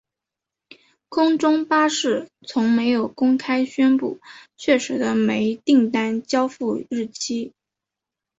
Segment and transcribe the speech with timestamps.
[1.09, 4.19] 空中巴士从没有公开宣布
[4.57, 7.53] 确实的每一订单交付日期。